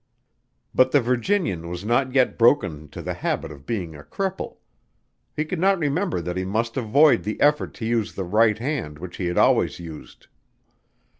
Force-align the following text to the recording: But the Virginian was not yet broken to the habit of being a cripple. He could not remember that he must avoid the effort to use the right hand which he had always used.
But 0.73 0.89
the 0.91 0.99
Virginian 0.99 1.69
was 1.69 1.85
not 1.85 2.11
yet 2.15 2.35
broken 2.35 2.87
to 2.89 3.03
the 3.03 3.13
habit 3.13 3.51
of 3.51 3.67
being 3.67 3.93
a 3.95 4.01
cripple. 4.01 4.57
He 5.35 5.45
could 5.45 5.59
not 5.59 5.77
remember 5.77 6.21
that 6.21 6.37
he 6.37 6.43
must 6.43 6.75
avoid 6.75 7.21
the 7.21 7.39
effort 7.39 7.75
to 7.75 7.85
use 7.85 8.15
the 8.15 8.23
right 8.23 8.57
hand 8.57 8.97
which 8.97 9.17
he 9.17 9.27
had 9.27 9.37
always 9.37 9.79
used. 9.79 10.25